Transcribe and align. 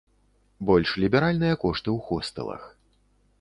Больш 0.69 0.93
ліберальныя 1.03 1.59
кошты 1.65 1.89
ў 1.97 1.99
хостэлах. 2.09 2.63